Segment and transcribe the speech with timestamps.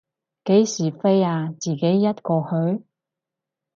[0.45, 2.83] 幾時飛啊，自己一個去？